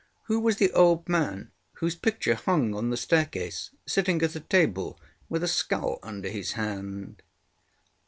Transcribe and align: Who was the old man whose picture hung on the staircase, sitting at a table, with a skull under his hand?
Who 0.23 0.39
was 0.39 0.55
the 0.55 0.71
old 0.73 1.07
man 1.07 1.51
whose 1.73 1.93
picture 1.93 2.33
hung 2.33 2.73
on 2.73 2.89
the 2.89 2.97
staircase, 2.97 3.69
sitting 3.85 4.19
at 4.23 4.35
a 4.35 4.39
table, 4.39 4.99
with 5.29 5.43
a 5.43 5.47
skull 5.47 5.99
under 6.01 6.27
his 6.29 6.53
hand? 6.53 7.21